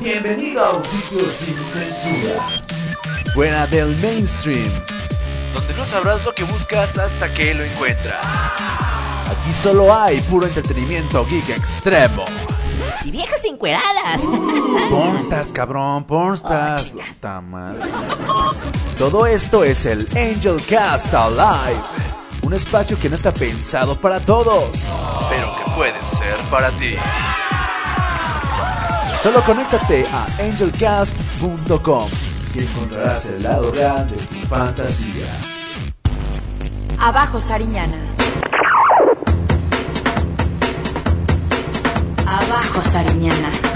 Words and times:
Bienvenido 0.00 0.64
a 0.64 0.76
un 0.76 0.84
sitio 0.84 1.20
sin 1.20 1.56
censura. 1.56 2.42
Fuera 3.34 3.66
del 3.66 3.96
mainstream. 3.96 4.70
Donde 5.54 5.74
no 5.74 5.84
sabrás 5.84 6.24
lo 6.24 6.34
que 6.34 6.44
buscas 6.44 6.98
hasta 6.98 7.32
que 7.32 7.54
lo 7.54 7.62
encuentras. 7.62 8.24
Aquí 8.24 9.52
solo 9.54 9.94
hay 9.94 10.20
puro 10.22 10.46
entretenimiento 10.46 11.24
geek 11.26 11.50
extremo. 11.50 12.24
Y 13.04 13.10
viejas 13.10 13.44
encueradas. 13.44 14.22
Pornstars, 14.90 15.52
cabrón, 15.52 16.04
pornstars. 16.04 16.90
Puta 16.90 17.40
madre. 17.40 17.90
Todo 18.98 19.26
esto 19.26 19.62
es 19.64 19.86
el 19.86 20.08
Angel 20.16 20.60
Cast 20.68 21.12
Alive. 21.14 21.80
Un 22.42 22.54
espacio 22.54 22.98
que 22.98 23.08
no 23.08 23.14
está 23.14 23.32
pensado 23.32 23.94
para 24.00 24.20
todos. 24.20 24.70
Pero 25.30 25.52
que 25.52 25.70
puede 25.72 26.04
ser 26.04 26.36
para 26.50 26.70
ti. 26.72 26.96
Solo 29.22 29.40
conéctate 29.44 30.04
a 30.12 30.24
angelcast.com 30.42 32.08
y 32.56 32.58
encontrarás 32.58 33.26
el 33.26 33.44
lado 33.44 33.70
real 33.70 34.08
de 34.08 34.16
tu 34.16 34.34
fantasía. 34.48 35.26
Abajo 36.98 37.40
Sariñana. 37.40 37.98
Abajo 42.26 42.82
Sariñana. 42.82 43.71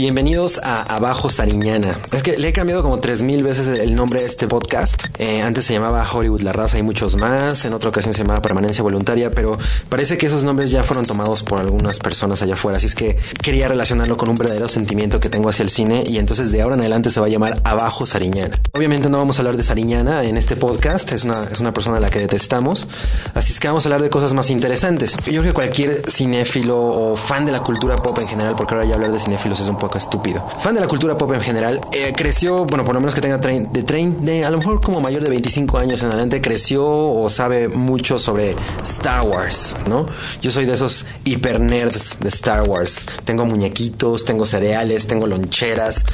Bienvenidos 0.00 0.58
a 0.64 0.80
Abajo 0.80 1.28
Sariñana. 1.28 1.98
Es 2.10 2.22
que 2.22 2.38
le 2.38 2.48
he 2.48 2.52
cambiado 2.54 2.82
como 2.82 3.00
tres 3.00 3.20
mil 3.20 3.42
veces 3.42 3.68
el 3.68 3.94
nombre 3.94 4.20
de 4.20 4.26
este 4.28 4.48
podcast. 4.48 5.04
Eh, 5.18 5.42
antes 5.42 5.66
se 5.66 5.74
llamaba 5.74 6.10
Hollywood 6.10 6.40
La 6.40 6.54
Raza 6.54 6.78
y 6.78 6.82
muchos 6.82 7.16
más. 7.16 7.66
En 7.66 7.74
otra 7.74 7.90
ocasión 7.90 8.14
se 8.14 8.22
llamaba 8.22 8.40
Permanencia 8.40 8.82
Voluntaria, 8.82 9.30
pero 9.30 9.58
parece 9.90 10.16
que 10.16 10.24
esos 10.24 10.42
nombres 10.42 10.70
ya 10.70 10.84
fueron 10.84 11.04
tomados 11.04 11.42
por 11.42 11.60
algunas 11.60 11.98
personas 11.98 12.40
allá 12.40 12.54
afuera. 12.54 12.78
Así 12.78 12.86
es 12.86 12.94
que 12.94 13.18
quería 13.42 13.68
relacionarlo 13.68 14.16
con 14.16 14.30
un 14.30 14.38
verdadero 14.38 14.68
sentimiento 14.68 15.20
que 15.20 15.28
tengo 15.28 15.50
hacia 15.50 15.64
el 15.64 15.68
cine 15.68 16.02
y 16.06 16.16
entonces 16.16 16.50
de 16.50 16.62
ahora 16.62 16.76
en 16.76 16.80
adelante 16.80 17.10
se 17.10 17.20
va 17.20 17.26
a 17.26 17.28
llamar 17.28 17.60
Abajo 17.64 18.06
Sariñana. 18.06 18.58
Obviamente 18.72 19.10
no 19.10 19.18
vamos 19.18 19.38
a 19.38 19.42
hablar 19.42 19.58
de 19.58 19.64
Sariñana 19.64 20.24
en 20.24 20.38
este 20.38 20.56
podcast. 20.56 21.12
Es 21.12 21.24
una, 21.24 21.44
es 21.52 21.60
una 21.60 21.74
persona 21.74 21.98
a 21.98 22.00
la 22.00 22.08
que 22.08 22.20
detestamos. 22.20 22.86
Así 23.34 23.52
es 23.52 23.60
que 23.60 23.68
vamos 23.68 23.84
a 23.84 23.90
hablar 23.90 24.00
de 24.00 24.08
cosas 24.08 24.32
más 24.32 24.48
interesantes. 24.48 25.18
Yo 25.26 25.42
creo 25.42 25.42
que 25.42 25.52
cualquier 25.52 26.10
cinéfilo 26.10 26.78
o 26.80 27.16
fan 27.16 27.44
de 27.44 27.52
la 27.52 27.60
cultura 27.62 27.96
pop 27.96 28.18
en 28.18 28.28
general, 28.28 28.54
porque 28.56 28.72
ahora 28.72 28.86
ya 28.86 28.94
hablar 28.94 29.12
de 29.12 29.18
cinéfilos 29.18 29.60
es 29.60 29.68
un 29.68 29.76
poco 29.76 29.89
estúpido. 29.98 30.42
Fan 30.60 30.74
de 30.74 30.80
la 30.80 30.88
cultura 30.88 31.16
pop 31.16 31.32
en 31.32 31.40
general, 31.40 31.80
eh, 31.92 32.12
creció, 32.16 32.64
bueno, 32.64 32.84
por 32.84 32.94
lo 32.94 33.00
menos 33.00 33.14
que 33.14 33.20
tenga 33.20 33.40
trein, 33.40 33.72
de, 33.72 33.82
trein, 33.82 34.24
de 34.24 34.44
a 34.44 34.50
lo 34.50 34.58
mejor 34.58 34.80
como 34.80 35.00
mayor 35.00 35.22
de 35.22 35.30
25 35.30 35.78
años 35.78 36.02
en 36.02 36.08
adelante, 36.08 36.40
creció 36.40 36.86
o 36.86 37.28
sabe 37.28 37.68
mucho 37.68 38.18
sobre 38.18 38.54
Star 38.82 39.22
Wars, 39.22 39.76
¿no? 39.86 40.06
Yo 40.42 40.50
soy 40.50 40.64
de 40.64 40.74
esos 40.74 41.06
hiper 41.24 41.60
nerds 41.60 42.18
de 42.20 42.28
Star 42.28 42.68
Wars. 42.68 43.04
Tengo 43.24 43.46
muñequitos, 43.46 44.24
tengo 44.24 44.46
cereales, 44.46 45.06
tengo 45.06 45.26
loncheras, 45.26 46.04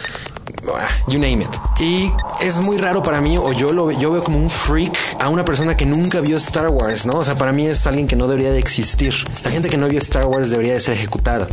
you 1.09 1.19
name 1.19 1.43
it. 1.43 1.81
Y 1.81 2.11
es 2.41 2.59
muy 2.61 2.79
raro 2.79 3.03
para 3.03 3.21
mí, 3.21 3.37
o 3.39 3.53
yo 3.53 3.73
lo 3.73 3.91
yo 3.91 4.11
veo 4.11 4.23
como 4.23 4.39
un 4.39 4.51
freak 4.51 4.97
a 5.19 5.29
una 5.29 5.45
persona 5.45 5.77
que 5.77 5.87
nunca 5.87 6.21
vio 6.21 6.37
Star 6.37 6.69
Wars, 6.69 7.07
¿no? 7.07 7.19
O 7.19 7.25
sea, 7.25 7.37
para 7.37 7.53
mí 7.53 7.67
es 7.67 7.87
alguien 7.87 8.07
que 8.07 8.17
no 8.17 8.27
debería 8.27 8.51
de 8.51 8.59
existir. 8.59 9.15
La 9.45 9.51
gente 9.51 9.69
que 9.69 9.77
no 9.77 9.89
vio 9.89 9.99
Star 9.99 10.27
Wars 10.27 10.51
debería 10.51 10.75
de 10.75 10.81
ser 10.81 10.95
ejecutada. 10.95 11.49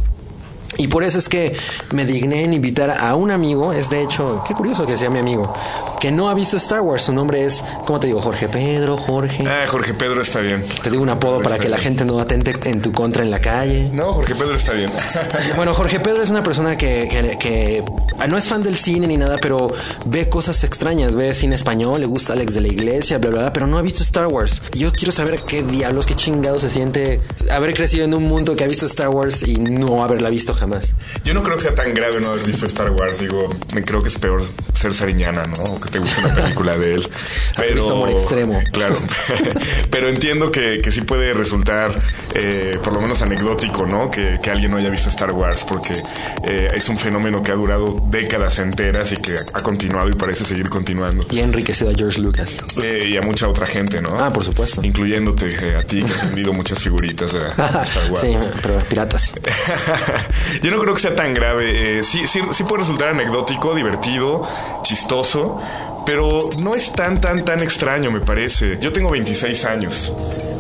Y 0.78 0.88
por 0.88 1.04
eso 1.04 1.18
es 1.18 1.30
que 1.30 1.56
me 1.92 2.06
digné 2.06 2.44
en 2.44 2.54
invitar 2.54 2.92
a 2.92 3.16
un 3.16 3.32
amigo, 3.32 3.74
es 3.74 3.90
de 3.90 4.02
hecho, 4.02 4.44
qué 4.48 4.54
curioso 4.54 4.86
que 4.86 4.98
sea 4.98 5.10
mi 5.10 5.20
amigo, 5.20 5.54
que 6.00 6.12
no 6.12 6.30
ha 6.30 6.34
visto 6.34 6.58
Star 6.58 6.82
Wars. 6.82 7.04
Su 7.04 7.14
nombre 7.14 7.46
es, 7.46 7.64
¿cómo 7.86 8.00
te 8.00 8.08
digo? 8.08 8.22
Jorge 8.22 8.48
Pedro, 8.48 8.98
Jorge. 8.98 9.46
Ah, 9.48 9.66
Jorge 9.68 9.94
Pedro 9.94 10.22
está 10.22 10.40
bien. 10.40 10.66
Te 10.82 10.90
digo 10.90 11.02
un 11.02 11.10
apodo 11.10 11.42
para 11.42 11.60
que 11.60 11.70
la 11.70 11.78
gente 11.78 12.06
no 12.06 12.20
atente 12.20 12.56
en 12.66 12.82
tu 12.82 12.92
contra 12.92 13.24
en 13.24 13.32
la 13.32 13.40
calle. 13.40 13.90
No, 13.92 14.14
Jorge 14.14 14.36
Pedro 14.36 14.56
está 14.56 14.74
bien. 14.74 14.92
bueno, 15.56 15.74
Jorge 15.74 16.00
Pedro 16.00 16.24
es 16.24 16.30
una 16.30 16.44
persona 16.44 16.78
que, 16.78 17.08
que, 17.10 17.38
que, 17.38 17.84
no 18.28 18.38
es 18.38 18.48
fan 18.48 18.64
del 18.64 18.76
cine 18.76 19.08
ni 19.08 19.18
nada, 19.18 19.38
pero 19.42 19.74
ve 20.06 20.30
cosas 20.30 20.64
extrañas, 20.64 21.16
ve 21.16 21.34
cine 21.36 21.56
español, 21.56 22.02
le 22.02 22.06
gusta 22.06 22.34
Alex 22.34 22.54
de 22.54 22.62
la 22.62 22.68
Iglesia, 22.68 23.18
bla, 23.18 23.30
bla, 23.30 23.42
bla, 23.42 23.54
pero 23.54 23.68
no 23.68 23.78
ha 23.78 23.82
visto 23.82 24.04
Star 24.04 24.28
Wars. 24.28 24.62
Yo 24.74 24.92
quiero 24.92 25.12
saber 25.12 25.42
qué 25.48 25.64
diablos, 25.64 26.06
qué 26.06 26.16
chingado 26.16 26.60
se 26.60 26.70
siente 26.70 27.22
haber 27.52 27.74
crecido 27.74 28.06
en 28.06 28.14
un 28.14 28.24
mundo 28.24 28.56
que 28.56 28.64
ha 28.64 28.68
visto 28.68 28.86
Star 28.86 29.10
Wars 29.10 29.48
y 29.48 29.56
no 29.56 30.04
haberla 30.04 30.30
visto 30.30 30.54
jamás. 30.54 30.94
Yo 31.24 31.34
no 31.34 31.44
creo 31.44 31.58
que 31.58 31.64
sea 31.64 31.76
tan 31.76 31.94
grave 31.94 32.20
no 32.20 32.32
haber 32.32 32.46
visto 32.46 32.66
Star 32.66 32.92
Wars. 32.92 33.20
Digo, 33.20 33.50
me 33.74 33.84
creo 33.84 34.02
que 34.02 34.10
es 34.10 34.18
peor 34.18 34.44
ser 34.74 34.94
Sariñana, 34.94 35.44
¿no? 35.44 35.64
O 35.64 35.80
que 35.80 35.90
te 35.90 36.00
guste 36.00 36.22
una 36.22 36.36
película 36.36 36.78
de 36.78 36.96
él. 36.96 37.10
Pero. 37.56 37.90
amor 37.90 38.10
extremo. 38.12 38.62
Claro. 38.72 38.96
pero 39.92 40.10
entiendo 40.10 40.52
que, 40.52 40.82
que, 40.82 40.92
sí 40.92 41.02
puede 41.02 41.34
resultar, 41.34 41.92
eh, 42.34 42.78
por 42.84 42.94
lo 42.94 43.02
menos 43.02 43.22
anecdótico, 43.22 43.86
¿no? 43.86 44.10
Que, 44.10 44.40
que, 44.42 44.50
alguien 44.50 44.72
no 44.72 44.78
haya 44.78 44.90
visto 44.90 45.10
Star 45.10 45.32
Wars, 45.32 45.66
porque 45.68 46.02
eh, 46.44 46.68
es 46.74 46.90
un 46.90 46.98
fenómeno 46.98 47.42
que 47.44 47.52
ha 47.52 47.56
durado 47.56 47.94
décadas 48.14 48.60
enteras 48.60 49.12
y 49.12 49.18
que 49.18 49.38
ha 49.38 49.62
continuado 49.62 50.08
y 50.08 50.14
parece 50.14 50.46
seguir 50.46 50.70
continuando. 50.70 51.26
Y 51.32 51.40
ha 51.40 51.44
enriquecido 51.44 51.90
a 51.90 51.94
George 51.96 52.22
Lucas. 52.22 52.64
Eh, 52.82 53.06
y 53.10 53.18
a 53.18 53.22
mucha 53.22 53.50
otra 53.50 53.66
gente, 53.66 54.02
¿no? 54.02 54.24
Ah, 54.24 54.32
por 54.32 54.46
supuesto. 54.46 54.84
Incluyéndote 54.84 55.50
eh, 55.50 55.76
a 55.76 55.84
ti, 55.84 56.02
que 56.04 56.14
has 56.14 56.26
vendido 56.28 56.54
muchas 56.64 56.80
figuritas 56.80 57.34
de 57.34 57.40
Star 57.50 58.12
Wars. 58.12 58.22
sí, 58.22 58.34
pero 58.62 58.78
piratas. 58.88 59.34
Yo 60.62 60.72
no 60.72 60.80
creo 60.80 60.94
que 60.94 61.02
sea 61.02 61.16
tan 61.16 61.34
grave. 61.34 62.00
Eh, 62.00 62.04
sí, 62.04 62.28
sí, 62.28 62.40
sí 62.52 62.64
puede 62.64 62.82
resultar 62.82 63.10
anecdótico, 63.10 63.74
divertido, 63.74 64.48
chistoso, 64.84 65.60
pero 66.06 66.52
no 66.58 66.76
es 66.76 66.94
tan, 66.94 67.20
tan, 67.20 67.44
tan 67.44 67.62
extraño, 67.64 68.12
me 68.12 68.22
parece. 68.22 68.78
Yo 68.80 68.92
tengo 68.92 69.10
26 69.10 69.66
años. 69.66 70.14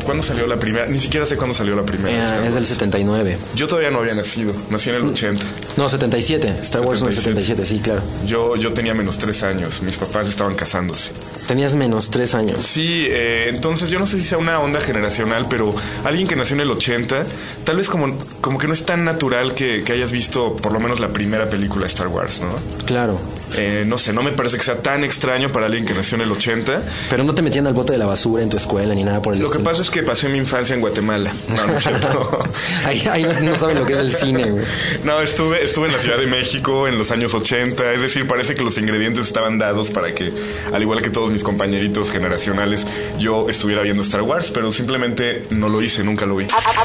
¿Cuándo 0.03 0.23
salió 0.23 0.47
la 0.47 0.57
primera? 0.57 0.85
Ni 0.85 0.99
siquiera 0.99 1.25
sé 1.25 1.35
cuándo 1.37 1.53
salió 1.53 1.75
la 1.75 1.83
primera. 1.83 2.43
Eh, 2.43 2.47
es 2.47 2.53
del 2.53 2.65
79. 2.65 3.37
Yo 3.55 3.67
todavía 3.67 3.91
no 3.91 3.99
había 3.99 4.13
nacido. 4.13 4.53
Nací 4.69 4.89
en 4.89 4.95
el 4.95 5.03
80. 5.03 5.43
No, 5.77 5.89
77. 5.89 6.55
Star 6.61 6.81
Wars 6.81 7.01
no 7.01 7.09
es 7.09 7.15
77, 7.15 7.65
sí, 7.65 7.79
claro. 7.79 8.01
Yo, 8.25 8.55
yo 8.55 8.73
tenía 8.73 8.93
menos 8.93 9.17
3 9.17 9.43
años. 9.43 9.81
Mis 9.81 9.97
papás 9.97 10.27
estaban 10.27 10.55
casándose. 10.55 11.11
Tenías 11.47 11.75
menos 11.75 12.09
3 12.11 12.35
años. 12.35 12.65
Sí, 12.65 13.05
eh, 13.09 13.47
entonces 13.49 13.89
yo 13.89 13.99
no 13.99 14.07
sé 14.07 14.17
si 14.17 14.23
sea 14.23 14.37
una 14.37 14.59
onda 14.59 14.79
generacional, 14.81 15.47
pero 15.49 15.73
alguien 16.03 16.27
que 16.27 16.35
nació 16.35 16.55
en 16.55 16.61
el 16.61 16.71
80, 16.71 17.25
tal 17.63 17.77
vez 17.77 17.89
como, 17.89 18.17
como 18.41 18.57
que 18.59 18.67
no 18.67 18.73
es 18.73 18.85
tan 18.85 19.03
natural 19.05 19.53
que, 19.53 19.83
que 19.83 19.93
hayas 19.93 20.11
visto 20.11 20.55
por 20.57 20.71
lo 20.71 20.79
menos 20.79 20.99
la 20.99 21.09
primera 21.09 21.49
película 21.49 21.81
de 21.81 21.87
Star 21.87 22.07
Wars, 22.07 22.41
¿no? 22.41 22.53
Claro. 22.85 23.19
Eh, 23.55 23.83
no 23.85 23.97
sé, 23.97 24.13
no 24.13 24.23
me 24.23 24.31
parece 24.31 24.57
que 24.57 24.63
sea 24.63 24.81
tan 24.81 25.03
extraño 25.03 25.49
para 25.49 25.67
alguien 25.67 25.85
que 25.85 25.93
nació 25.93 26.15
en 26.15 26.21
el 26.21 26.31
80. 26.31 26.81
Pero 27.09 27.23
no 27.23 27.35
te 27.35 27.41
metían 27.41 27.67
al 27.67 27.73
bote 27.73 27.93
de 27.93 27.99
la 27.99 28.05
basura 28.05 28.43
en 28.43 28.49
tu 28.49 28.57
escuela 28.57 28.93
ni 28.95 29.03
nada 29.03 29.21
por 29.21 29.33
el 29.33 29.39
Lo 29.39 29.45
estilo. 29.47 29.63
que 29.63 29.69
pasa 29.69 29.81
es 29.81 29.89
que 29.89 30.03
pasé 30.03 30.29
mi 30.29 30.37
infancia 30.37 30.73
en 30.75 30.81
Guatemala. 30.81 31.33
No, 31.47 31.67
no 31.67 31.73
es 31.73 31.83
cierto. 31.83 32.39
ahí, 32.85 33.07
ahí 33.11 33.23
no, 33.23 33.39
no, 33.51 33.57
saben 33.59 33.79
lo 33.79 33.85
que 33.85 33.93
es 33.93 33.99
el 33.99 34.13
cine, 34.13 34.49
güey. 34.51 34.65
No, 35.03 35.21
estuve, 35.21 35.63
estuve 35.63 35.87
en 35.87 35.93
la 35.93 35.99
Ciudad 35.99 36.17
de 36.17 36.27
México 36.27 36.87
en 36.87 36.97
los 36.97 37.11
años 37.11 37.33
80. 37.33 37.93
Es 37.93 38.01
decir, 38.01 38.27
parece 38.27 38.55
que 38.55 38.63
los 38.63 38.77
ingredientes 38.77 39.27
estaban 39.27 39.57
dados 39.57 39.89
para 39.91 40.13
que, 40.13 40.31
al 40.73 40.81
igual 40.81 41.01
que 41.01 41.09
todos 41.09 41.31
mis 41.31 41.43
compañeritos 41.43 42.11
generacionales, 42.11 42.87
yo 43.19 43.49
estuviera 43.49 43.81
viendo 43.81 44.01
Star 44.01 44.21
Wars, 44.21 44.51
pero 44.51 44.71
simplemente 44.71 45.45
no 45.49 45.69
lo 45.69 45.81
hice, 45.81 46.03
nunca 46.03 46.25
lo 46.25 46.35
vi. 46.35 46.45
Abajo. 46.45 46.83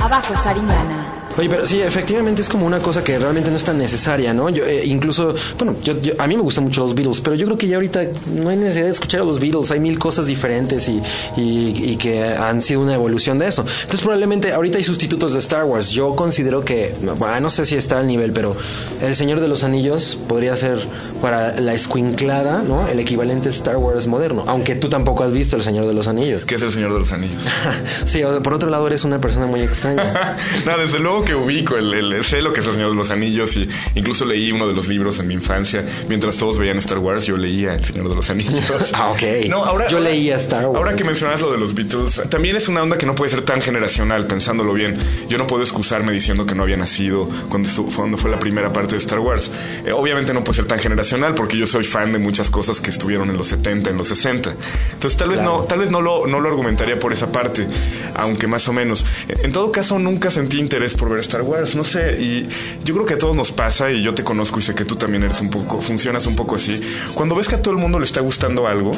Abajo, 0.00 0.36
Sariñana. 0.36 1.17
Oye, 1.38 1.48
pero 1.48 1.64
sí, 1.66 1.80
efectivamente 1.80 2.42
es 2.42 2.48
como 2.48 2.66
una 2.66 2.80
cosa 2.80 3.04
que 3.04 3.16
realmente 3.16 3.48
no 3.48 3.56
es 3.56 3.62
tan 3.62 3.78
necesaria, 3.78 4.34
¿no? 4.34 4.48
Yo, 4.48 4.64
eh, 4.64 4.84
incluso, 4.84 5.36
bueno, 5.56 5.76
yo, 5.84 6.00
yo, 6.02 6.14
a 6.18 6.26
mí 6.26 6.34
me 6.34 6.42
gustan 6.42 6.64
mucho 6.64 6.80
los 6.80 6.96
Beatles, 6.96 7.20
pero 7.20 7.36
yo 7.36 7.46
creo 7.46 7.56
que 7.56 7.68
ya 7.68 7.76
ahorita 7.76 8.02
no 8.34 8.48
hay 8.48 8.56
necesidad 8.56 8.86
de 8.86 8.90
escuchar 8.90 9.20
a 9.20 9.24
los 9.24 9.38
Beatles, 9.38 9.70
hay 9.70 9.78
mil 9.78 10.00
cosas 10.00 10.26
diferentes 10.26 10.88
y, 10.88 11.00
y, 11.36 11.92
y, 11.92 11.96
que 11.96 12.24
han 12.24 12.60
sido 12.60 12.80
una 12.80 12.94
evolución 12.94 13.38
de 13.38 13.46
eso. 13.46 13.62
Entonces 13.62 14.00
probablemente 14.00 14.52
ahorita 14.52 14.78
hay 14.78 14.84
sustitutos 14.84 15.32
de 15.32 15.38
Star 15.38 15.64
Wars. 15.64 15.90
Yo 15.90 16.16
considero 16.16 16.64
que, 16.64 16.96
bueno, 17.00 17.40
no 17.40 17.50
sé 17.50 17.64
si 17.66 17.76
está 17.76 17.98
al 17.98 18.08
nivel, 18.08 18.32
pero 18.32 18.56
El 19.00 19.14
Señor 19.14 19.38
de 19.38 19.46
los 19.46 19.62
Anillos 19.62 20.18
podría 20.26 20.56
ser 20.56 20.80
para 21.22 21.60
la 21.60 21.72
escuinclada, 21.72 22.62
¿no? 22.66 22.88
El 22.88 22.98
equivalente 22.98 23.48
Star 23.50 23.76
Wars 23.76 24.08
moderno, 24.08 24.42
aunque 24.48 24.74
tú 24.74 24.88
tampoco 24.88 25.22
has 25.22 25.32
visto 25.32 25.54
El 25.54 25.62
Señor 25.62 25.86
de 25.86 25.94
los 25.94 26.08
Anillos. 26.08 26.44
¿Qué 26.46 26.56
es 26.56 26.62
El 26.62 26.72
Señor 26.72 26.92
de 26.92 26.98
los 26.98 27.12
Anillos? 27.12 27.44
sí, 28.06 28.22
por 28.42 28.54
otro 28.54 28.70
lado 28.70 28.88
eres 28.88 29.04
una 29.04 29.20
persona 29.20 29.46
muy 29.46 29.60
extraña. 29.60 30.36
no, 30.66 30.78
desde 30.78 30.98
luego 30.98 31.27
que 31.28 31.34
ubico, 31.34 31.76
el, 31.76 31.92
el- 31.92 32.24
sé 32.24 32.40
lo 32.40 32.52
que 32.54 32.60
es 32.60 32.66
el 32.66 32.72
Señor 32.72 32.90
de 32.90 32.96
los 32.96 33.10
Anillos 33.10 33.54
y 33.56 33.68
incluso 33.94 34.24
leí 34.24 34.50
uno 34.50 34.66
de 34.66 34.72
los 34.74 34.88
libros 34.88 35.18
en 35.18 35.28
mi 35.28 35.34
infancia. 35.34 35.84
Mientras 36.08 36.38
todos 36.38 36.58
veían 36.58 36.78
Star 36.78 36.98
Wars, 36.98 37.26
yo 37.26 37.36
leía 37.36 37.74
El 37.74 37.84
Señor 37.84 38.08
de 38.08 38.14
los 38.14 38.30
Anillos. 38.30 38.64
Ah, 38.94 39.10
ok. 39.10 39.22
No, 39.48 39.64
ahora, 39.64 39.88
Yo 39.88 40.00
leía 40.00 40.36
Star 40.36 40.64
Wars. 40.66 40.76
Ahora 40.76 40.96
que 40.96 41.04
mencionas 41.04 41.40
lo 41.40 41.52
de 41.52 41.58
los 41.58 41.74
Beatles, 41.74 42.22
también 42.30 42.56
es 42.56 42.68
una 42.68 42.82
onda 42.82 42.96
que 42.96 43.04
no 43.06 43.14
puede 43.14 43.28
ser 43.30 43.42
tan 43.42 43.60
generacional, 43.60 44.26
pensándolo 44.26 44.72
bien. 44.72 44.96
Yo 45.28 45.36
no 45.38 45.46
puedo 45.46 45.62
excusarme 45.62 46.12
diciendo 46.12 46.46
que 46.46 46.54
no 46.54 46.62
había 46.62 46.76
nacido 46.78 47.28
cuando, 47.50 47.68
cuando 47.94 48.16
fue 48.16 48.30
la 48.30 48.38
primera 48.40 48.72
parte 48.72 48.92
de 48.92 48.98
Star 48.98 49.18
Wars. 49.20 49.50
Eh, 49.84 49.92
obviamente 49.92 50.32
no 50.32 50.42
puede 50.42 50.56
ser 50.56 50.64
tan 50.66 50.78
generacional 50.78 51.34
porque 51.34 51.56
yo 51.58 51.66
soy 51.66 51.84
fan 51.84 52.12
de 52.12 52.18
muchas 52.18 52.48
cosas 52.50 52.80
que 52.80 52.90
estuvieron 52.90 53.28
en 53.30 53.36
los 53.36 53.48
70, 53.48 53.90
en 53.90 53.96
los 53.98 54.08
60. 54.08 54.54
Entonces 54.94 55.18
tal 55.18 55.28
vez 55.28 55.42
no, 55.42 55.64
tal 55.64 55.80
vez 55.80 55.90
no 55.90 56.00
lo, 56.00 56.26
no 56.26 56.40
lo 56.40 56.48
argumentaría 56.48 56.98
por 56.98 57.12
esa 57.12 57.30
parte, 57.30 57.66
aunque 58.14 58.46
más 58.46 58.66
o 58.68 58.72
menos. 58.72 59.04
En 59.42 59.52
todo 59.52 59.70
caso, 59.70 59.98
nunca 59.98 60.30
sentí 60.30 60.58
interés 60.58 60.94
por 60.94 61.10
ver 61.10 61.17
Star 61.20 61.42
Wars, 61.42 61.74
no 61.74 61.84
sé, 61.84 62.20
y 62.20 62.48
yo 62.84 62.94
creo 62.94 63.06
que 63.06 63.14
a 63.14 63.18
todos 63.18 63.34
nos 63.36 63.50
pasa, 63.52 63.90
y 63.90 64.02
yo 64.02 64.14
te 64.14 64.24
conozco 64.24 64.58
y 64.58 64.62
sé 64.62 64.74
que 64.74 64.84
tú 64.84 64.96
también 64.96 65.22
eres 65.22 65.40
un 65.40 65.50
poco, 65.50 65.80
funcionas 65.80 66.26
un 66.26 66.36
poco 66.36 66.56
así. 66.56 66.80
Cuando 67.14 67.34
ves 67.34 67.48
que 67.48 67.56
a 67.56 67.62
todo 67.62 67.74
el 67.74 67.80
mundo 67.80 67.98
le 67.98 68.04
está 68.04 68.20
gustando 68.20 68.66
algo, 68.66 68.92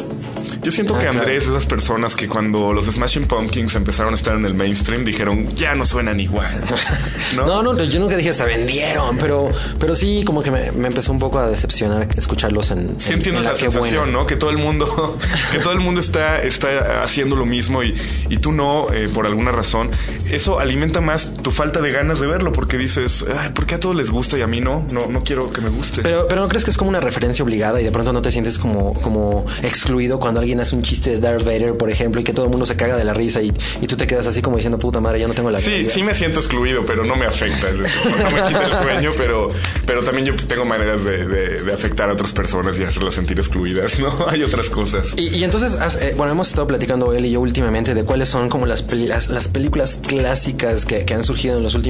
yo 0.63 0.71
siento 0.73 0.95
Ah, 0.95 0.99
que 0.99 1.05
claro. 1.07 1.21
Andrés 1.21 1.45
de 1.47 1.51
esas 1.51 1.67
personas 1.67 2.15
que 2.15 2.29
cuando 2.29 2.73
los 2.73 2.87
Smashing 2.87 3.27
Pumpkins 3.27 3.75
empezaron 3.75 4.13
a 4.13 4.17
estar 4.17 4.35
en 4.37 4.45
el 4.45 4.55
mainstream 4.55 5.05
dijeron, 5.05 5.55
ya 5.55 5.75
no 5.75 5.85
suenan 5.85 6.21
igual. 6.21 6.63
¿No? 7.37 7.47
No, 7.47 7.63
no, 7.75 7.85
yo 7.85 8.01
nunca 8.01 8.17
dije 8.17 8.33
se 8.33 8.45
vendieron, 8.45 9.17
pero, 9.19 9.49
pero 9.79 9.95
sí 9.95 10.23
como 10.25 10.43
que 10.43 10.51
me, 10.51 10.71
me 10.73 10.89
empezó 10.89 11.13
un 11.13 11.19
poco 11.19 11.39
a 11.39 11.49
decepcionar 11.49 12.09
escucharlos 12.17 12.71
en. 12.73 12.97
Sí 13.01 13.09
en- 13.09 13.15
entiendo 13.15 13.41
en 13.41 13.47
la 13.47 13.53
Qué 13.53 13.59
sensación, 13.59 14.05
Buena. 14.05 14.13
¿no? 14.19 14.27
Que 14.27 14.37
todo 14.37 14.51
el 14.51 14.59
mundo, 14.59 15.19
que 15.53 15.59
todo 15.59 15.73
el 15.73 15.81
mundo 15.81 16.01
está, 16.01 16.43
está 16.43 17.03
haciendo 17.03 17.37
lo 17.37 17.47
mismo 17.47 17.83
y, 17.83 17.95
y 18.29 18.37
tú 18.39 18.53
no, 18.53 18.93
eh, 18.93 19.09
por 19.13 19.27
alguna 19.27 19.53
razón. 19.53 19.91
Eso 20.31 20.59
alimenta 20.59 21.01
más 21.01 21.35
tu 21.43 21.51
falta 21.51 21.81
de 21.81 21.91
ganas 22.01 22.21
de 22.21 22.27
verlo 22.27 22.53
porque 22.53 22.77
dices, 22.79 23.25
Ay, 23.39 23.51
¿por 23.53 23.67
qué 23.67 23.77
a 23.77 23.81
todos 23.81 23.95
les 23.97 24.11
gusta 24.11 24.37
y 24.39 24.43
a 24.43 24.47
mí 24.47 24.61
no? 24.61 24.85
No, 24.93 25.07
no 25.07 25.23
quiero 25.25 25.53
que 25.53 25.61
me 25.61 25.69
guste. 25.71 26.03
Pero, 26.03 26.27
pero 26.29 26.41
no 26.43 26.49
crees 26.49 26.65
que 26.65 26.71
es 26.71 26.77
como 26.77 26.91
una 26.91 27.01
referencia 27.01 27.45
obligada 27.45 27.81
y 27.81 27.85
de 27.85 27.93
pronto 27.93 28.13
no 28.13 28.23
te 28.23 28.31
sientes 28.31 28.59
como, 28.59 28.95
como 28.95 29.45
excluido 29.63 30.19
cuando 30.19 30.41
alguien 30.41 30.61
hace 30.61 30.75
un 30.77 30.83
chiste 30.83 31.11
de 31.11 31.19
Darth 31.21 31.45
Vader, 31.45 31.77
por 31.77 31.91
ejemplo, 31.91 32.21
y 32.21 32.25
que 32.25 32.33
todo 32.33 32.47
el 32.47 32.51
mundo 32.51 32.67
se 32.67 32.77
caga 32.77 32.97
de 32.97 33.05
la 33.05 33.15
risa 33.15 33.41
y, 33.43 33.53
y 33.81 33.87
tú 33.87 33.97
te 33.97 34.07
quedas 34.07 34.27
así 34.27 34.43
como 34.43 34.57
diciendo, 34.57 34.79
puta 34.79 35.01
madre, 35.01 35.21
ya 35.21 35.29
no 35.29 35.35
tengo 35.35 35.51
la 35.51 35.61
Sí, 35.61 35.71
vida". 35.71 35.91
sí 35.91 36.03
me 36.03 36.15
siento 36.15 36.41
excluido, 36.41 36.85
pero 36.87 37.05
no 37.05 37.17
me 37.17 37.27
afecta. 37.27 37.69
Es 37.69 37.79
decir, 37.79 38.13
no 38.23 38.31
me 38.31 38.43
quita 38.49 38.65
el 38.67 38.73
sueño, 38.73 39.11
pero, 39.17 39.49
pero 39.87 40.03
también 40.03 40.27
yo 40.27 40.37
tengo 40.47 40.65
maneras 40.65 41.05
de, 41.05 41.27
de- 41.27 41.61
de 41.63 41.73
afectar 41.73 42.09
a 42.11 42.13
otras 42.15 42.33
personas 42.33 42.79
y 42.79 42.85
hacerlas 42.85 43.15
sentir 43.15 43.39
excluidas, 43.39 43.99
¿no? 43.99 44.11
Hay 44.29 44.43
otras 44.43 44.69
cosas. 44.71 45.15
Y, 45.17 45.29
y 45.37 45.45
entonces, 45.45 45.77
eh, 46.01 46.15
bueno, 46.17 46.33
hemos 46.33 46.49
estado 46.49 46.67
platicando 46.67 47.13
él 47.13 47.27
y 47.27 47.31
yo 47.33 47.41
últimamente 47.41 47.95
de 47.95 48.05
cuáles 48.05 48.29
son 48.29 48.49
como 48.49 48.67
las, 48.67 48.85
las, 48.93 49.29
las 49.29 49.49
películas 49.49 50.01
clásicas 50.07 50.85
que, 50.85 51.05
que 51.05 51.15
han 51.15 51.25
surgido 51.25 51.57
en 51.57 51.63
los 51.63 51.75
últimos, 51.75 51.90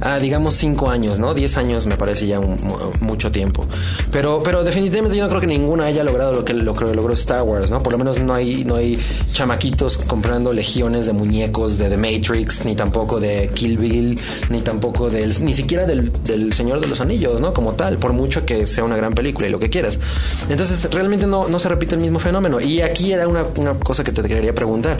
ah, 0.00 0.18
digamos, 0.18 0.54
cinco 0.54 0.88
años, 0.90 1.18
¿no? 1.18 1.34
Diez 1.34 1.56
años 1.56 1.86
me 1.86 1.96
parece 1.96 2.26
ya 2.26 2.40
un- 2.40 2.56
mu- 2.62 2.90
mucho 3.00 3.30
tiempo. 3.30 3.64
Pero, 4.10 4.42
pero 4.42 4.64
definitivamente 4.64 5.16
yo 5.16 5.24
no 5.24 5.28
creo 5.28 5.40
que 5.40 5.46
ninguna 5.46 5.84
haya 5.86 6.04
logrado 6.04 6.32
lo 6.32 6.44
que, 6.44 6.52
lo 6.54 6.74
que 6.74 6.84
logró 6.94 7.12
Star 7.14 7.42
Wars, 7.42 7.70
¿no? 7.70 7.80
Por 7.80 7.92
lo 7.92 7.98
menos 7.98 8.20
no 8.20 8.34
hay, 8.34 8.64
no 8.64 8.76
hay 8.76 8.98
chamaquitos 9.32 9.96
comprando 9.98 10.52
legiones 10.52 11.06
de 11.06 11.12
muñecos 11.12 11.78
de 11.78 11.88
The 11.88 11.96
Matrix, 11.96 12.64
ni 12.64 12.74
tampoco 12.74 13.20
de 13.20 13.50
Kill 13.52 13.78
Bill, 13.78 14.20
ni 14.50 14.60
tampoco 14.62 15.10
del, 15.10 15.34
ni 15.44 15.54
siquiera 15.54 15.84
del, 15.86 16.12
del 16.24 16.52
Señor 16.52 16.80
de 16.80 16.86
los 16.86 17.00
Anillos, 17.00 17.40
¿no? 17.40 17.52
Como 17.52 17.74
tal, 17.74 17.98
por 17.98 18.12
mucho 18.12 18.44
que 18.44 18.66
sea 18.66 18.84
una 18.84 18.96
gran 18.96 19.14
película 19.14 19.48
y 19.48 19.50
lo 19.50 19.58
que 19.58 19.70
quieras. 19.70 19.98
Entonces, 20.48 20.88
realmente 20.90 21.26
no, 21.26 21.48
no 21.48 21.58
se 21.58 21.68
repite 21.68 21.94
el 21.94 22.00
mismo 22.00 22.18
fenómeno. 22.18 22.60
Y 22.60 22.80
aquí 22.80 23.12
era 23.12 23.26
una, 23.26 23.44
una 23.58 23.74
cosa 23.78 24.04
que 24.04 24.12
te 24.12 24.22
quería 24.22 24.54
preguntar. 24.54 24.96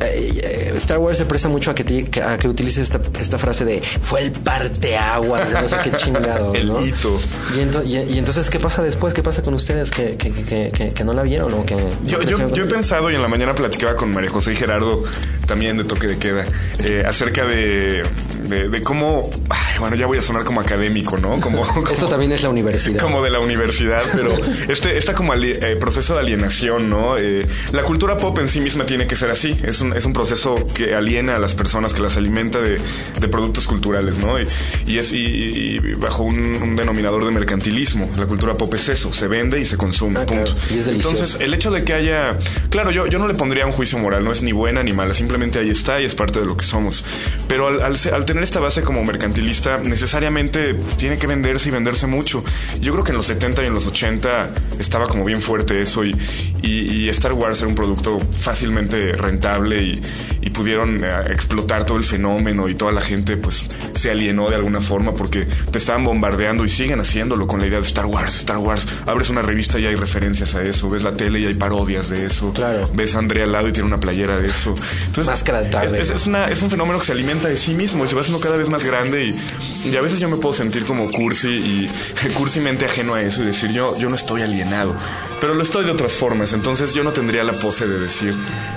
Eh, 0.00 0.40
eh, 0.42 0.72
Star 0.76 0.98
Wars 0.98 1.18
se 1.18 1.24
presta 1.24 1.48
mucho 1.48 1.70
a 1.70 1.74
que, 1.74 1.84
te- 1.84 2.22
a 2.22 2.38
que 2.38 2.48
utilices 2.48 2.82
esta, 2.84 3.00
esta 3.20 3.38
frase 3.38 3.64
de 3.64 3.73
fue 3.82 4.22
el 4.22 4.32
parteaguas, 4.32 5.52
no 5.52 5.68
sé 5.68 5.76
qué 5.84 5.92
chingado, 5.96 6.54
hito. 6.84 7.18
Y, 7.54 7.58
ento- 7.58 7.84
y- 7.84 8.14
y 8.14 8.18
entonces, 8.18 8.50
¿qué 8.50 8.58
pasa 8.60 8.82
después? 8.82 9.14
¿Qué 9.14 9.22
pasa 9.22 9.42
con 9.42 9.54
ustedes 9.54 9.90
que, 9.90 10.16
que, 10.16 10.92
que, 10.94 11.04
no 11.04 11.12
la 11.12 11.22
vieron 11.22 11.52
o 11.54 11.64
que... 11.64 11.76
Yo, 12.04 12.22
yo, 12.22 12.48
yo 12.54 12.64
he 12.64 12.66
pensado 12.66 13.10
y 13.10 13.14
en 13.14 13.22
la 13.22 13.28
mañana 13.28 13.54
platicaba 13.54 13.96
con 13.96 14.10
María 14.10 14.30
José 14.30 14.52
y 14.52 14.56
Gerardo, 14.56 15.04
también 15.46 15.76
de 15.76 15.84
toque 15.84 16.06
de 16.06 16.18
queda, 16.18 16.44
eh, 16.78 17.02
acerca 17.06 17.44
de, 17.44 18.02
de, 18.48 18.68
de 18.68 18.82
cómo, 18.82 19.30
bueno, 19.78 19.96
ya 19.96 20.06
voy 20.06 20.18
a 20.18 20.22
sonar 20.22 20.44
como 20.44 20.60
académico, 20.60 21.16
¿no? 21.18 21.40
Como, 21.40 21.66
como- 21.74 21.88
Esto 21.88 22.08
también 22.08 22.32
es 22.32 22.42
la 22.42 22.48
universidad. 22.50 23.00
como 23.00 23.22
de 23.22 23.30
la 23.30 23.40
universidad, 23.40 24.02
pero 24.12 24.30
este, 24.68 24.96
esta 24.96 25.14
como 25.14 25.32
ali- 25.32 25.52
eh, 25.60 25.76
proceso 25.78 26.14
de 26.14 26.20
alienación, 26.20 26.88
¿no? 26.90 27.16
Eh, 27.18 27.46
la 27.72 27.82
cultura 27.82 28.18
pop 28.18 28.38
en 28.38 28.48
sí 28.48 28.60
misma 28.60 28.86
tiene 28.86 29.06
que 29.06 29.16
ser 29.16 29.30
así. 29.30 29.58
Es 29.62 29.80
un, 29.80 29.96
es 29.96 30.04
un 30.04 30.12
proceso 30.12 30.66
que 30.74 30.94
aliena 30.94 31.36
a 31.36 31.38
las 31.40 31.54
personas, 31.54 31.94
que 31.94 32.00
las 32.00 32.16
alimenta 32.16 32.60
de, 32.60 32.78
de 33.20 33.28
productos 33.28 33.66
culturales, 33.66 34.18
¿no? 34.18 34.40
Y, 34.40 34.46
y 34.86 34.98
es 34.98 35.12
y, 35.12 35.16
y 35.18 35.78
bajo 35.94 36.22
un, 36.22 36.38
un 36.62 36.76
denominador 36.76 37.24
de 37.24 37.30
mercantilismo. 37.30 38.10
La 38.16 38.26
cultura 38.26 38.54
pop 38.54 38.72
es 38.74 38.88
eso, 38.88 39.12
se 39.12 39.28
vende 39.28 39.60
y 39.60 39.64
se 39.64 39.76
consume. 39.76 40.20
Ah, 40.20 40.24
claro. 40.26 40.44
punto. 40.44 40.74
Y 40.74 40.78
es. 40.78 40.88
Entonces, 40.88 41.38
el 41.40 41.52
hecho 41.54 41.70
de 41.70 41.84
que 41.84 41.92
haya, 41.94 42.30
claro, 42.70 42.90
yo, 42.90 43.06
yo 43.06 43.18
no 43.18 43.26
le 43.28 43.34
pondría 43.34 43.66
un 43.66 43.72
juicio 43.72 43.98
moral, 43.98 44.24
no 44.24 44.32
es 44.32 44.42
ni 44.42 44.52
buena 44.52 44.82
ni 44.82 44.92
mala, 44.92 45.14
simplemente 45.14 45.58
ahí 45.58 45.70
está 45.70 46.00
y 46.00 46.04
es 46.04 46.14
parte 46.14 46.40
de 46.40 46.46
lo 46.46 46.56
que 46.56 46.64
somos. 46.64 47.04
Pero 47.48 47.68
al, 47.68 47.80
al, 47.82 47.96
al 48.12 48.24
tener 48.24 48.42
esta 48.42 48.60
base 48.60 48.82
como 48.82 49.02
mercantilista, 49.04 49.63
necesariamente 49.82 50.74
tiene 50.96 51.16
que 51.16 51.26
venderse 51.26 51.68
y 51.68 51.72
venderse 51.72 52.06
mucho. 52.06 52.44
Yo 52.80 52.92
creo 52.92 53.04
que 53.04 53.10
en 53.12 53.16
los 53.16 53.26
70 53.26 53.62
y 53.62 53.66
en 53.66 53.74
los 53.74 53.86
80 53.86 54.50
estaba 54.78 55.06
como 55.06 55.24
bien 55.24 55.40
fuerte 55.42 55.80
eso 55.80 56.04
y, 56.04 56.14
y, 56.62 56.68
y 57.04 57.08
Star 57.10 57.32
Wars 57.32 57.60
era 57.60 57.68
un 57.68 57.74
producto 57.74 58.20
fácilmente 58.38 59.12
rentable 59.12 59.82
y, 59.82 60.02
y 60.42 60.50
pudieron 60.50 61.02
eh, 61.04 61.08
explotar 61.30 61.84
todo 61.84 61.98
el 61.98 62.04
fenómeno 62.04 62.68
y 62.68 62.74
toda 62.74 62.92
la 62.92 63.00
gente 63.00 63.36
pues 63.36 63.68
se 63.94 64.10
alienó 64.10 64.48
de 64.50 64.56
alguna 64.56 64.80
forma 64.80 65.14
porque 65.14 65.44
te 65.70 65.78
estaban 65.78 66.04
bombardeando 66.04 66.64
y 66.64 66.68
siguen 66.68 67.00
haciéndolo 67.00 67.46
con 67.46 67.60
la 67.60 67.66
idea 67.66 67.80
de 67.80 67.86
Star 67.86 68.06
Wars, 68.06 68.36
Star 68.36 68.58
Wars. 68.58 68.86
Abres 69.06 69.30
una 69.30 69.42
revista 69.42 69.78
y 69.78 69.86
hay 69.86 69.94
referencias 69.94 70.54
a 70.54 70.62
eso, 70.62 70.88
ves 70.90 71.02
la 71.02 71.16
tele 71.16 71.40
y 71.40 71.46
hay 71.46 71.54
parodias 71.54 72.08
de 72.10 72.26
eso. 72.26 72.52
Claro. 72.52 72.90
Ves 72.94 73.14
a 73.14 73.18
Andrea 73.18 73.44
al 73.44 73.52
lado 73.52 73.68
y 73.68 73.72
tiene 73.72 73.86
una 73.88 73.98
playera 74.00 74.36
de 74.38 74.48
eso. 74.48 74.74
Entonces, 75.06 75.26
Máscara 75.26 75.62
de 75.62 75.70
Darth 75.70 75.94
es, 75.94 76.10
es- 76.10 76.10
es 76.10 76.26
una, 76.26 76.48
es 76.48 76.62
un 76.62 76.70
fenómeno 76.70 76.98
que 76.98 77.06
se 77.06 77.12
alimenta 77.12 77.48
de 77.48 77.56
sí 77.56 77.74
mismo 77.74 78.04
y 78.04 78.08
se 78.08 78.14
va 78.14 78.20
haciendo 78.20 78.40
cada 78.40 78.56
vez 78.56 78.68
más 78.68 78.84
grande 78.84 79.24
y, 79.26 79.34
y 79.84 79.94
a 79.96 80.00
veces 80.00 80.20
yo 80.20 80.28
me 80.28 80.36
puedo 80.36 80.52
sentir 80.52 80.84
como 80.84 81.08
cursi 81.10 81.48
y 81.48 81.90
cursimente 82.34 82.84
ajeno 82.86 83.14
a 83.14 83.22
eso 83.22 83.42
y 83.42 83.46
decir 83.46 83.72
yo, 83.72 83.96
yo 83.98 84.08
no 84.08 84.14
estoy 84.14 84.42
alienado, 84.42 84.96
pero 85.40 85.54
lo 85.54 85.62
estoy 85.62 85.84
de 85.84 85.90
otras 85.90 86.12
formas, 86.12 86.52
entonces 86.52 86.94
yo 86.94 87.04
no 87.04 87.12
tendría 87.12 87.44
la 87.44 87.52
pose 87.52 87.86
de 87.86 87.98
decir 87.98 88.34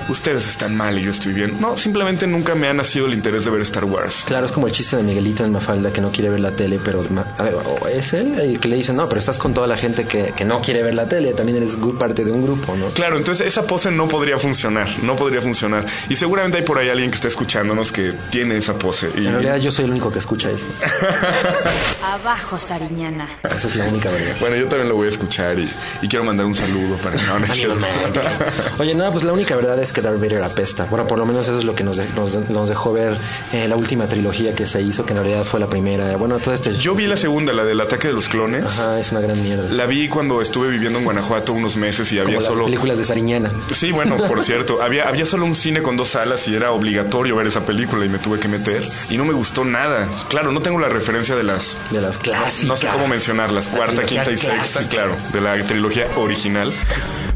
ustedes 0.10 0.48
están 0.48 0.76
mal 0.76 0.98
y 0.98 1.04
yo 1.04 1.12
estoy 1.12 1.34
bien. 1.34 1.60
No, 1.60 1.78
simplemente 1.78 2.28
nunca 2.28 2.56
me 2.56 2.68
ha 2.68 2.74
nacido 2.74 3.08
el 3.08 3.14
interés 3.14 3.46
de 3.46 3.52
ver 3.52 3.62
Star 3.62 3.86
Wars. 3.86 4.24
Claro, 4.26 4.46
es 4.46 4.52
como 4.52 4.68
el 4.68 4.74
chiste 4.74 4.96
de 4.96 5.04
Miguelito 5.04 5.44
en 5.44 5.52
Mafalda 5.52 5.92
que 5.92 6.02
no 6.02 6.12
quiere 6.12 6.30
ver 6.30 6.40
la 6.40 6.52
tele, 6.52 6.80
pero 6.84 7.02
o 7.02 7.88
es 7.88 8.14
él 8.14 8.40
el 8.40 8.60
que 8.60 8.68
le 8.68 8.76
dice, 8.76 8.94
no, 8.94 9.08
pero 9.08 9.20
estás 9.20 9.38
con 9.38 9.54
toda 9.54 9.68
la 9.68 9.78
gente 9.78 10.06
que, 10.06 10.34
que 10.36 10.46
no 10.46 10.62
quiere 10.62 10.84
ver 10.84 10.96
la 10.96 11.08
tele, 11.08 11.34
también 11.34 11.58
eres 11.58 11.78
parte 12.00 12.26
de 12.26 12.32
un 12.32 12.44
grupo, 12.44 12.76
¿no? 12.76 12.88
Claro, 12.88 13.18
entonces 13.18 13.48
esa 13.48 13.64
pose 13.64 13.92
no 13.92 14.08
podría 14.08 14.38
funcionar, 14.38 14.90
no 15.04 15.16
podría 15.16 15.42
funcionar. 15.42 15.86
Y 16.10 16.16
seguramente 16.16 16.58
hay 16.58 16.64
por 16.64 16.80
ahí 16.80 16.90
alguien 16.90 17.10
que 17.10 17.16
está 17.16 17.28
escuchándonos 17.28 17.92
que 17.92 18.12
tiene 18.30 18.58
esa 18.58 18.78
pose. 18.78 19.10
Y, 19.16 19.28
En 19.28 19.34
realidad 19.34 19.58
yo 19.58 19.72
soy 19.72 19.86
el 19.86 19.92
único 19.92 20.12
que 20.12 20.20
escucha 20.20 20.50
esto. 20.50 20.67
Abajo, 22.04 22.60
Sariñana. 22.60 23.28
Esa 23.44 23.68
es 23.68 23.76
la 23.76 23.86
única 23.86 24.10
verdad. 24.10 24.36
bueno, 24.40 24.56
yo 24.56 24.68
también 24.68 24.90
lo 24.90 24.96
voy 24.96 25.06
a 25.08 25.10
escuchar 25.10 25.58
y, 25.60 25.70
y 26.02 26.08
quiero 26.08 26.24
mandar 26.26 26.46
un 26.46 26.56
saludo 26.56 26.96
para 26.98 27.16
no, 27.18 27.40
no. 27.40 27.46
Oye, 28.80 28.96
no, 28.96 29.12
pues 29.12 29.24
la 29.24 29.34
única 29.34 29.56
verdad 29.56 29.80
es 29.80 29.92
que 29.92 30.02
Darth 30.02 30.20
Vader 30.20 30.44
apesta. 30.44 30.86
Bueno, 30.86 31.08
por 31.08 31.18
lo 31.18 31.26
menos 31.26 31.48
eso 31.48 31.58
es 31.58 31.64
lo 31.64 31.76
que 31.76 31.84
nos, 31.84 31.98
de- 31.98 32.10
nos, 32.10 32.36
nos 32.50 32.70
dejó 32.70 32.94
ver 32.94 33.18
eh, 33.54 33.68
la 33.68 33.76
última 33.76 34.06
trilogía 34.08 34.54
que 34.56 34.68
se 34.68 34.82
hizo, 34.82 35.06
que 35.06 35.14
en 35.14 35.20
realidad 35.20 35.44
fue 35.44 35.60
la 35.60 35.68
primera. 35.68 36.16
Bueno, 36.18 36.38
todo 36.40 36.54
este... 36.54 36.76
Yo 36.76 36.96
vi 36.96 37.08
la 37.08 37.18
segunda, 37.18 37.54
la 37.54 37.64
del 37.64 37.80
ataque 37.82 38.08
de 38.08 38.14
los 38.14 38.28
clones. 38.28 38.66
Ajá, 38.66 39.00
es 39.00 39.12
una 39.12 39.22
gran 39.22 39.42
mierda. 39.42 39.70
La 39.72 39.86
vi 39.86 40.08
cuando 40.08 40.42
estuve 40.42 40.70
viviendo 40.70 41.00
en 41.00 41.06
Guanajuato 41.06 41.54
unos 41.54 41.76
meses 41.78 42.12
y 42.12 42.16
Como 42.18 42.28
había 42.28 42.40
las 42.40 42.46
solo. 42.46 42.66
películas 42.66 42.98
de 42.98 43.06
Sariñana. 43.06 43.52
Sí, 43.74 43.92
bueno, 43.92 44.18
por 44.18 44.44
cierto, 44.46 44.82
había, 44.82 45.08
había 45.08 45.26
solo 45.26 45.46
un 45.46 45.56
cine 45.56 45.82
con 45.82 45.98
dos 45.98 46.10
salas 46.10 46.48
y 46.48 46.56
era 46.56 46.72
obligatorio 46.72 47.36
ver 47.36 47.48
esa 47.48 47.62
película 47.66 48.06
y 48.06 48.10
me 48.10 48.20
tuve 48.20 48.40
que 48.40 48.48
meter. 48.48 48.82
Y 49.10 49.18
no 49.18 49.26
me 49.26 49.34
gustó 49.34 49.66
nada. 49.66 50.08
Claro, 50.30 50.52
no 50.52 50.57
tengo 50.62 50.80
la 50.80 50.90
referencia 50.90 51.36
de 51.36 51.44
las. 51.44 51.78
De 51.92 52.02
las 52.02 52.18
clásicas. 52.18 52.66
No 52.66 52.76
sé 52.76 52.88
cómo 52.88 53.08
mencionarlas, 53.08 53.68
La 53.72 53.78
cuarta, 53.78 54.06
quinta 54.06 54.32
y 54.32 54.38
sexta, 54.38 54.88
claro, 54.88 55.16
de 55.34 55.42
la 55.42 55.62
trilogía 55.66 56.06
original. 56.18 56.72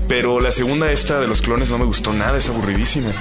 Pero 0.08 0.40
la 0.42 0.51
segunda, 0.51 0.92
esta 0.92 1.20
de 1.20 1.28
los 1.28 1.42
clones, 1.42 1.70
no 1.70 1.78
me 1.78 1.86
gustó 1.86 2.12
nada, 2.12 2.38
es 2.38 2.50
aburridísima. 2.50 3.12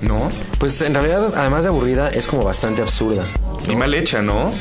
¿No? 0.00 0.30
Pues 0.58 0.80
en 0.80 0.94
realidad, 0.94 1.32
además 1.36 1.64
de 1.64 1.68
aburrida, 1.68 2.08
es 2.10 2.26
como 2.26 2.42
bastante 2.42 2.82
absurda. 2.82 3.24
Y 3.68 3.76
mal 3.76 3.92
hecha, 3.94 4.22
¿no? 4.22 4.52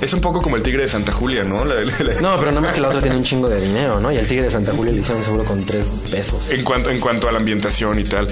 Es 0.00 0.12
un 0.12 0.20
poco 0.20 0.40
como 0.42 0.56
el 0.56 0.62
tigre 0.62 0.82
de 0.82 0.88
Santa 0.88 1.12
Julia, 1.12 1.44
¿no? 1.44 1.64
La- 1.64 1.76
la- 1.76 1.84
la- 2.00 2.20
No, 2.20 2.38
pero 2.38 2.50
nada 2.50 2.60
más 2.62 2.72
que 2.72 2.80
la 2.80 2.88
otra 2.88 3.00
tiene 3.00 3.16
un 3.16 3.22
chingo 3.22 3.48
de 3.48 3.60
dinero, 3.60 4.00
¿no? 4.00 4.10
Y 4.12 4.16
el 4.16 4.26
Tigre 4.26 4.44
de 4.46 4.50
Santa 4.50 4.72
Julia 4.72 4.92
le 4.92 5.00
hicieron 5.00 5.22
seguro 5.22 5.44
con 5.44 5.64
tres 5.64 5.86
pesos. 6.10 6.50
En 6.50 6.64
cuanto, 6.64 6.90
en 6.90 6.98
cuanto 6.98 7.28
a 7.28 7.32
la 7.32 7.38
ambientación 7.38 7.98
y 7.98 8.04
tal. 8.04 8.26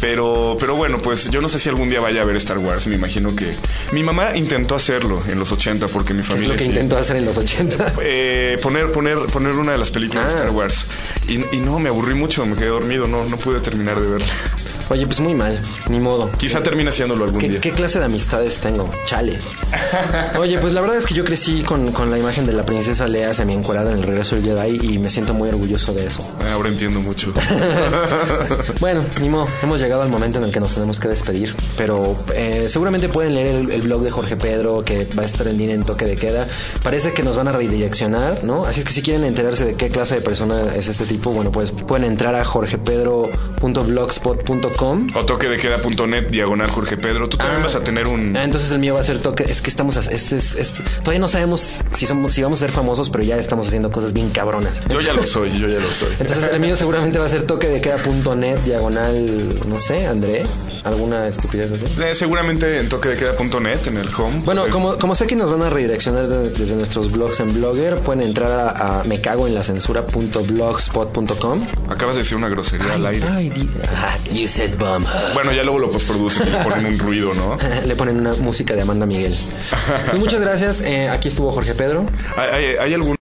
Pero, 0.00 0.56
pero 0.60 0.76
bueno, 0.76 0.98
pues 1.02 1.30
yo 1.30 1.40
no 1.40 1.48
sé 1.48 1.58
si 1.58 1.68
algún 1.68 1.88
día 1.88 2.00
vaya 2.00 2.22
a 2.22 2.24
ver 2.24 2.36
Star 2.36 2.58
Wars. 2.58 2.86
Me 2.86 2.94
imagino 2.96 3.34
que. 3.34 3.52
Mi 3.92 4.02
mamá 4.02 4.36
intentó 4.36 4.74
hacerlo 4.74 5.22
en 5.28 5.38
los 5.38 5.50
80 5.52 5.88
porque 5.88 6.12
mi 6.14 6.20
Es 6.20 6.26
familia. 6.26 6.48
lo 6.50 6.54
que 6.54 6.64
sí. 6.64 6.70
intentó 6.70 6.96
hacer 6.96 7.16
en 7.16 7.24
los 7.24 7.36
80. 7.38 7.94
Eh, 8.02 8.58
poner, 8.62 8.92
poner, 8.92 9.18
poner 9.32 9.52
una 9.52 9.72
de 9.72 9.78
las 9.78 9.90
películas 9.90 10.26
de 10.28 10.32
Ah. 10.34 10.36
Star 10.38 10.50
Wars. 10.50 10.86
Y, 11.28 11.56
y 11.56 11.60
no, 11.60 11.78
me 11.78 11.88
aburrí 11.88 12.14
mucho, 12.14 12.44
me 12.46 12.56
quedé 12.56 12.68
dormido, 12.68 13.06
no, 13.06 13.24
no 13.24 13.36
pude 13.38 13.60
terminar 13.60 13.98
de 14.00 14.08
verla. 14.08 14.26
Oye, 14.88 15.04
pues 15.06 15.18
muy 15.20 15.34
mal, 15.34 15.58
ni 15.88 15.98
modo. 15.98 16.30
Quizá 16.38 16.62
termine 16.62 16.90
haciéndolo 16.90 17.24
algún 17.24 17.40
¿Qué, 17.40 17.48
día. 17.48 17.60
qué 17.60 17.72
clase 17.72 17.98
de 17.98 18.04
amistades 18.04 18.60
tengo? 18.60 18.88
Chale. 19.06 19.38
Oye, 20.38 20.58
pues 20.58 20.72
la 20.72 20.80
verdad 20.80 20.96
es 20.96 21.04
que 21.06 21.14
yo 21.14 21.24
crecí 21.24 21.62
con, 21.62 21.90
con 21.92 22.08
la 22.10 22.18
imagen 22.18 22.46
de 22.46 22.52
la 22.52 22.64
princesa 22.64 23.06
Lea 23.08 23.34
semi 23.34 23.54
encuerada 23.54 23.90
en 23.92 23.98
el 23.98 24.04
regreso 24.04 24.36
del 24.36 24.44
Jedi 24.44 24.94
y 24.94 24.98
me 24.98 25.10
siento 25.10 25.34
muy 25.34 25.48
orgulloso 25.48 25.92
de 25.92 26.06
eso. 26.06 26.26
Ah, 26.40 26.52
Ahora 26.52 26.68
entiendo 26.68 27.00
mucho. 27.00 27.32
Bueno, 28.80 29.02
ni 29.20 29.28
modo, 29.28 29.48
hemos 29.62 29.80
llegado 29.80 30.02
al 30.02 30.08
momento 30.10 30.38
en 30.38 30.44
el 30.44 30.52
que 30.52 30.60
nos 30.60 30.74
tenemos 30.74 31.00
que 31.00 31.08
despedir, 31.08 31.54
pero 31.76 32.16
eh, 32.34 32.66
seguramente 32.68 33.08
pueden 33.08 33.34
leer 33.34 33.54
el, 33.56 33.70
el 33.70 33.82
blog 33.82 34.02
de 34.02 34.10
Jorge 34.10 34.36
Pedro 34.36 34.82
que 34.84 35.06
va 35.18 35.22
a 35.22 35.26
estar 35.26 35.48
en 35.48 35.56
línea 35.58 35.74
en 35.74 35.84
toque 35.84 36.04
de 36.04 36.16
queda. 36.16 36.46
Parece 36.82 37.12
que 37.12 37.22
nos 37.22 37.36
van 37.36 37.48
a 37.48 37.52
redireccionar, 37.52 38.44
¿no? 38.44 38.66
Así 38.66 38.80
es 38.80 38.86
que 38.86 38.92
si 38.92 39.02
quieren 39.02 39.24
enterarse 39.24 39.64
de 39.64 39.74
qué 39.74 39.88
clase 39.88 40.16
de 40.16 40.20
persona 40.20 40.74
es 40.76 40.88
este 40.88 41.04
tipo, 41.06 41.30
bueno, 41.30 41.50
pues 41.50 41.70
pueden 41.72 42.04
entrar 42.04 42.34
a 42.34 42.44
jorgepedro.blogspot.com. 42.44 44.75
O 45.14 45.24
toque 45.24 45.48
de 45.48 45.58
queda.net, 45.58 46.28
diagonal 46.28 46.70
Jorge 46.70 46.96
Pedro. 46.96 47.28
Tú 47.28 47.36
también 47.36 47.60
Ah. 47.60 47.64
vas 47.64 47.74
a 47.76 47.80
tener 47.84 48.06
un. 48.06 48.36
Ah, 48.36 48.44
entonces 48.44 48.70
el 48.72 48.78
mío 48.78 48.94
va 48.94 49.00
a 49.00 49.04
ser 49.04 49.18
toque. 49.18 49.44
Es 49.44 49.60
que 49.62 49.70
estamos. 49.70 49.96
a- 49.96 50.00
Este 50.10 50.36
es, 50.36 50.54
este- 50.54 50.82
todavía 51.00 51.18
no 51.20 51.28
sabemos 51.28 51.80
si 51.92 52.06
somos, 52.06 52.34
si 52.34 52.42
vamos 52.42 52.60
a 52.62 52.66
ser 52.66 52.72
famosos, 52.72 53.08
pero 53.10 53.24
ya 53.24 53.36
estamos 53.38 53.66
haciendo 53.68 53.90
cosas 53.90 54.12
bien 54.12 54.28
cabronas. 54.30 54.74
Yo 54.88 55.00
ya 55.00 55.12
lo 55.14 55.24
soy, 55.24 55.58
yo 55.58 55.68
ya 55.68 55.78
lo 55.80 55.90
soy. 55.90 56.08
Entonces 56.20 56.50
el 56.52 56.60
mío 56.60 56.76
seguramente 56.76 57.18
va 57.18 57.26
a 57.26 57.28
ser 57.28 57.42
toque 57.44 57.68
de 57.68 57.80
queda.net, 57.80 58.58
diagonal, 58.64 59.58
no 59.66 59.78
sé, 59.78 60.06
André, 60.06 60.44
alguna 60.84 61.26
estupidez 61.28 61.72
así. 61.72 61.84
Eh, 62.02 62.14
seguramente 62.14 62.78
en 62.80 62.88
toque 62.88 63.08
de 63.10 63.16
queda.net, 63.16 63.78
en 63.86 63.96
el 63.96 64.08
home. 64.16 64.40
Bueno, 64.44 64.66
como, 64.70 64.96
como 64.98 65.14
sé 65.14 65.26
que 65.26 65.36
nos 65.36 65.50
van 65.50 65.62
a 65.62 65.70
redireccionar 65.70 66.26
de- 66.28 66.50
desde 66.50 66.76
nuestros 66.76 67.10
blogs 67.10 67.40
en 67.40 67.52
Blogger, 67.54 67.96
pueden 67.96 68.22
entrar 68.22 68.50
a, 68.52 69.00
a 69.00 69.04
me 69.04 69.20
cago 69.20 69.46
en 69.46 69.54
la 69.54 69.62
censura.blogspot.com. 69.62 71.60
Acabas 71.88 72.14
de 72.16 72.22
decir 72.22 72.36
una 72.36 72.48
grosería 72.48 72.94
al 72.94 73.06
aire. 73.06 73.26
Ay, 73.28 73.50
you 74.32 74.46
said 74.48 74.65
Bueno, 75.34 75.52
ya 75.52 75.62
luego 75.62 75.78
lo 75.78 75.90
postproducen 75.90 76.48
y 76.48 76.50
le 76.50 76.58
ponen 76.58 76.86
un 76.86 76.98
ruido, 76.98 77.34
¿no? 77.34 77.56
Le 77.86 77.96
ponen 77.96 78.18
una 78.18 78.34
música 78.34 78.74
de 78.74 78.82
Amanda 78.82 79.06
Miguel. 79.06 79.36
Y 80.12 80.16
muchas 80.18 80.40
gracias. 80.40 80.80
eh, 80.82 81.08
aquí 81.08 81.28
estuvo 81.28 81.52
Jorge 81.52 81.74
Pedro. 81.74 82.06
¿Hay, 82.36 82.48
hay- 82.64 82.76
hay 82.76 82.94
algún 82.94 83.15